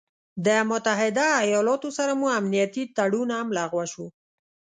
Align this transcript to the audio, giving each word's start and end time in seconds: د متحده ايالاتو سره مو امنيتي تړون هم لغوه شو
د 0.45 0.47
متحده 0.69 1.25
ايالاتو 1.45 1.89
سره 1.97 2.11
مو 2.19 2.27
امنيتي 2.39 2.83
تړون 2.97 3.29
هم 3.37 3.47
لغوه 3.57 3.85
شو 3.93 4.05